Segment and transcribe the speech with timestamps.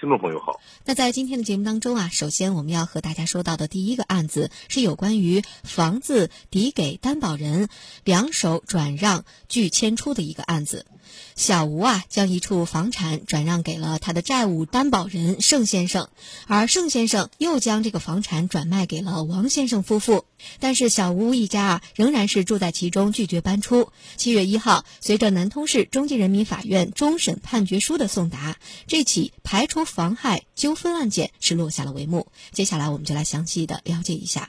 [0.00, 7.68] 听众朋友好，那在今天的节目当中啊，首先我们要和大家说到的第一个案子是有关于房子抵给担保人
[8.04, 10.86] 两手转让拒迁出的一个案子。
[11.34, 16.08] 小吴啊，将一处房产转让给了他的债务担保人盛先生，
[16.46, 20.24] 而盛先生又将这个房产转卖给了王先生夫妇。
[20.60, 23.90] 但是小吴一家啊，仍然是住在其中，拒绝搬出。
[24.16, 32.26] 七月一号，随着南通市中级人民法院终审判决书的送达，这起排除妨害纠纷案件是落下了帷幕。
[32.52, 34.48] 接下来，我们就来详细的了解一下。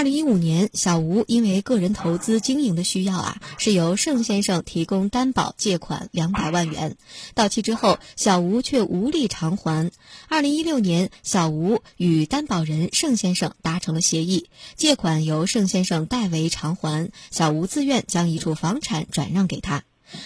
[0.00, 6.96] 二零一五年，小吴因为个人投资经营的需要啊，是由盛先生提供担保借款两百万元，
[7.34, 9.92] 到期之后，小吴却无力偿还。
[10.30, 19.82] 二零一六年，小吴与担保人盛先生达成了协议，借款由盛先生代为偿还，小吴自愿将一处房产转让给他。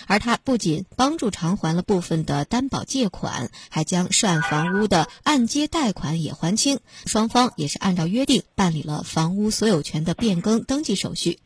[0.06, 11.40] 而他不仅帮助偿还了部分的担保借款，还将涉案房屋的按揭贷款也还清，双方也是按照约定办理了房屋所有权的变更登记手续。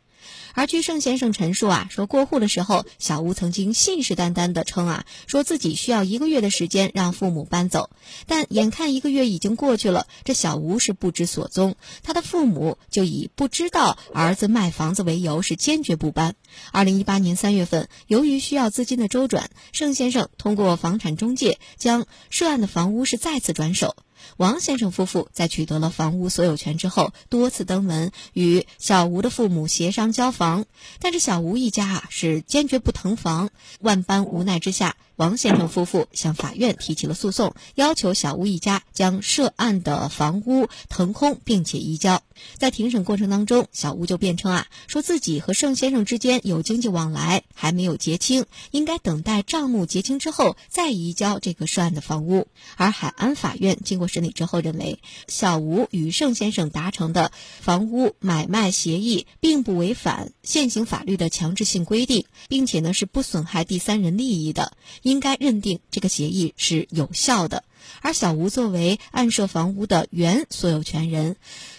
[0.55, 7.91] 而据盛先生陈述啊，说过户的时候，小吴曾经信誓旦旦地称啊，说自己需要一个月的时间让父母搬走。
[8.27, 16.35] 但眼看一个月已经过去了，这小吴是不知所踪，他的父母就以不知道儿子卖房子为由，是坚决不搬。
[16.73, 23.95] 二零一八年三月份，由于需要资金的周转，盛先生通过房产中介将涉案的房屋是再次转手。
[24.37, 30.65] 王先生夫妇在取得了房屋所有权之后，多次登门与小吴的父母协商交房，
[31.01, 34.97] 但是小吴一家啊是坚决不腾房，万般无奈之下。
[35.19, 42.23] 王先生夫妇向法院提起了诉讼，要求小吴一家将涉案的房屋腾空并且移交。
[42.57, 52.47] 在庭审过程当中，小吴就辩称啊，说自己和盛先生之间有经济往来，还没有结清，应该等待账目结清之后再移交这个涉案的房屋。
[52.77, 64.77] 而海安法院经过审理之后认为，小吴与盛先生达成的房屋买卖协议并不违反现行法律的强制性规定，并且呢是不损害第三人利益的。
[65.09, 67.65] 应该认定这个协议是有效的，
[68.03, 71.37] 而小吴作为案涉房屋的原所有权人，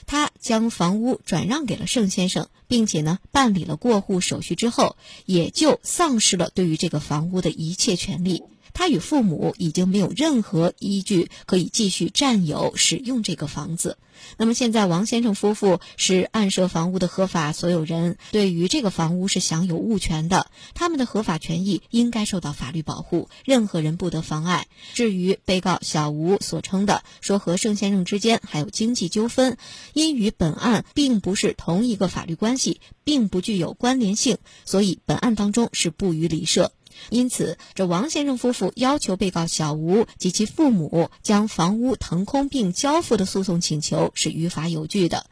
[0.07, 4.95] 他将房屋转让给了盛先生，并且呢办理了过户手续之后，
[5.27, 8.41] 也就丧失了对于这个房屋的一切权利。
[8.73, 13.97] 他与父母已经没有任何依据可以继续占有使用这个房子。
[14.35, 24.67] 那么现在，王先生夫妇是案涉房屋的合法所有人，对于这个房屋是享有物权的，他们的合法权益应该受到法律保护，任何人不得妨碍。
[24.93, 29.57] 至于被告小吴所称的说和盛先生之间还有经济纠纷，
[29.93, 36.73] 因与本案并不是同一个法律关系，并不具有关联性，所以本案当中是不予理涉。
[37.09, 45.25] 因此，这王先生夫妇要求被告小吴及其父母将房屋腾空并交付的诉讼请求是于法有据的。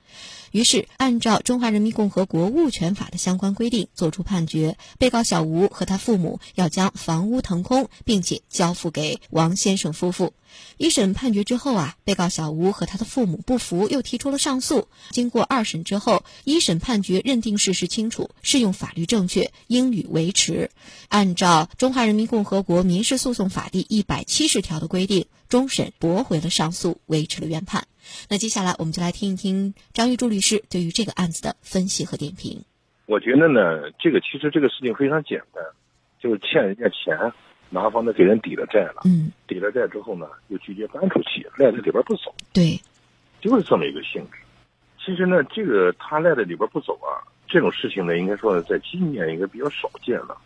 [0.51, 10.33] 于是，按照《中华人民共和国物权法》的相关规定作出判决，被告小吴和他父母要将房屋腾空，并且交付给王先生夫妇。
[10.77, 14.87] 一审判决之后啊，被告小吴和他的父母不服，又提出了上诉。
[15.11, 20.71] 经过二审之后，一审判决认定事实清楚，适用法律正确，应予维持。
[21.09, 27.85] 按照《中华人民共和国民事诉讼法》第一百七十条的规定，终审驳回了上诉，维持了原判。
[28.29, 32.63] 那接下来我们就来听一听张玉柱律师对于这个案子的分析和点评。
[33.05, 35.63] 我觉得呢，这个其实这个事情非常简单，
[36.19, 37.17] 就是欠人家钱，
[37.69, 42.81] 拿方呢给人抵了债了，嗯，抵了债之后呢，又拒绝搬出去，赖在里边不走，对，
[43.39, 44.37] 就是这么一个性质。
[44.99, 50.37] 其实呢，这个他赖在里边不走啊，这种事情呢，应该说呢在今年应该比较少见了，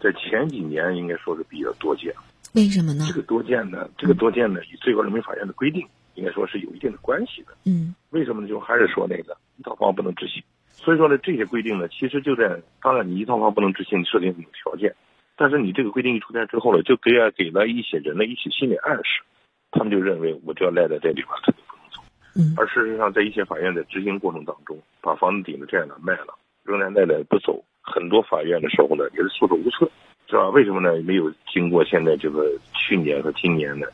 [0.00, 2.12] 在前几年应该说是比较多见。
[2.54, 3.04] 为什么呢？
[3.06, 5.86] 这个多见呢，这个多见呢，以最高人民法院的规定。
[6.18, 7.54] 应该说是有一定的关系的。
[7.64, 8.48] 嗯，为什么呢？
[8.48, 10.42] 就还是说那个一套房不能执行。
[10.66, 14.94] 所以说呢，这些规定呢，其实就在当然，你一套房不能执行，设定什么条件？
[15.36, 19.22] 但是你这个规定一出台之后呢，就给给了一些人的一些心理暗示，
[19.70, 22.02] 他们就认为我就要赖在这里边，肯定不能走。
[22.34, 26.34] 嗯，而事实上，在一些法院在执行过程当中，把房子顶着债了卖了，
[26.64, 29.88] 仍然赖在不走，很多法院的时候呢也是束手无策，
[30.28, 30.48] 是吧？
[30.50, 31.00] 为什么呢？
[31.02, 33.92] 没有经过现在这个去年和今年的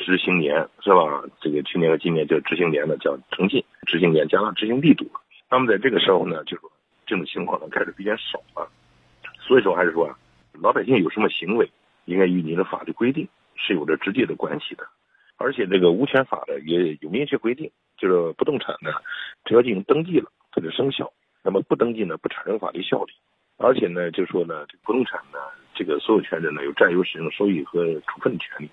[0.00, 1.22] 执行年，是吧？
[1.40, 5.06] 这个去年和今年叫执行年呢，叫诚信执行年加上执行力度。
[5.50, 6.72] 那么在这个时候呢，就说
[7.06, 8.68] 这种情况呢开始比较少了。
[9.38, 10.16] 所以说，还是说啊
[10.60, 11.70] 老百姓有什么行为，
[12.06, 14.86] 应该与你的法律规定是有着直接的关系的。
[15.36, 18.90] 而且这个物权法呢也有明确规定，就是不动产呢，
[19.44, 21.06] 只要进行登记了，它就生效；
[21.42, 23.12] 那么不登记呢，不产生法律效力。
[23.56, 25.38] 而且呢，就说呢，这不动产呢，
[25.74, 28.70] 这个所有权人呢有占有、使用、收益和处分权利，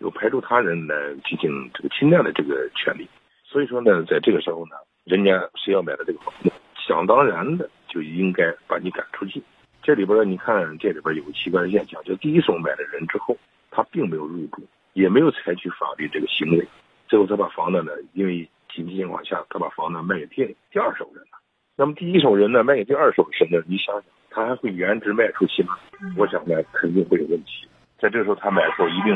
[0.00, 0.94] 有排除他人来
[1.24, 3.08] 进行这个侵占的这个权利。
[3.44, 9.42] 所以说呢，在这个时候呢，人家谁要买了这个房子，想当然的就应该把你赶出去。
[9.82, 13.36] 这里边你看，这里边有个奇怪的现象，就第一手买了人之后，
[13.70, 14.62] 他并没有入住。
[14.92, 16.66] 也没有采取法律这个行为，
[17.06, 21.38] 最后他把房子呢，因为紧急情况下，他把房子卖给第第二手人了。
[21.76, 25.78] 那么第一手人呢，卖给第二手人呢，你想想，他还会原值卖出去吗？
[26.16, 27.68] 我想呢，肯定会有问题。
[28.00, 29.14] 在这时候，他买的时候一定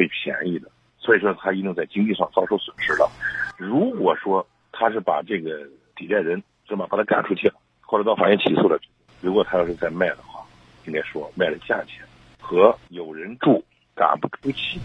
[0.00, 3.10] 会便宜的，所以说他一定在经济上遭受损失了。
[3.58, 8.80] 如果说他是把这个抵债人是吧，把他赶出去了，或者到法院起诉了，
[9.20, 10.42] 如果他要是再卖的话，
[10.86, 12.02] 应该说卖的价钱
[12.40, 13.62] 和有人住。
[13.92, 14.80] 赶不出去，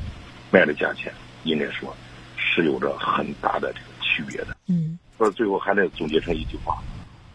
[0.51, 1.13] 卖的价钱
[1.45, 1.95] 应该说
[2.35, 4.47] 是有着很大的这个区别的。
[4.67, 6.83] 嗯，到最后还得总结成一句话，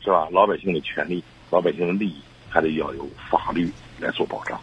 [0.02, 0.28] 是吧？
[0.30, 4.60] 老百姓的权利、老百姓的利益，还得要有法律来做保障。